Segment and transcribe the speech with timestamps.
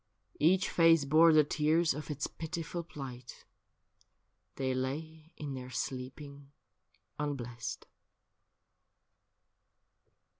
[0.39, 3.45] Each face bore the tears of its pitiful plight—
[4.55, 6.51] They lay in their sleeping
[7.19, 7.85] unblest.